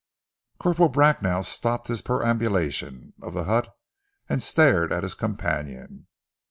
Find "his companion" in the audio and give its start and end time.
5.03-6.07